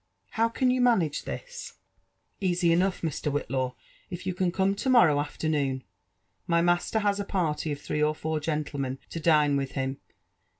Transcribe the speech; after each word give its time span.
How 0.31 0.49
can 0.49 0.71
you 0.71 0.81
manage 0.81 1.25
this?" 1.25 1.75
*' 2.09 2.41
Easy 2.51 2.71
enough, 2.71 3.01
Mr. 3.03 3.31
Whitlaw, 3.31 3.75
if 4.09 4.25
you 4.25 4.33
can 4.33 4.51
come 4.51 4.73
to 4.73 4.89
morrow 4.89 5.19
after 5.19 5.47
noon. 5.47 5.83
My 6.47 6.59
master 6.59 6.97
has 7.01 7.19
a 7.19 7.23
party 7.23 7.71
of 7.71 7.79
three 7.79 8.01
or 8.01 8.15
four 8.15 8.39
gentlemen 8.39 8.97
to 9.11 9.19
dine 9.19 9.57
with 9.57 9.73
him. 9.73 9.99